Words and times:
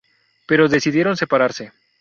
Pero 0.47 0.67
decidieron 0.67 1.15
separarse. 1.15 1.73